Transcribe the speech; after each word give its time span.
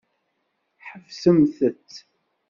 Ḥebsemt-t. 0.87 1.91